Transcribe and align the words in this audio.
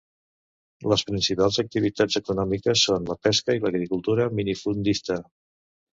Les 0.93 1.03
principals 1.09 1.59
activitats 1.63 2.19
econòmiques 2.21 2.87
són 2.89 3.07
la 3.11 3.19
pesca 3.27 3.59
i 3.59 3.63
l’agricultura 3.67 4.29
minifundista. 4.41 5.21